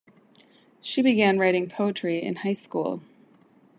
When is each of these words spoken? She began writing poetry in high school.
She 0.81 1.03
began 1.03 1.37
writing 1.37 1.69
poetry 1.69 2.23
in 2.23 2.37
high 2.37 2.53
school. 2.53 3.03